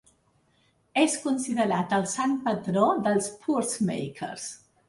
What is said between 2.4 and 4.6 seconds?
patró dels pursemakers.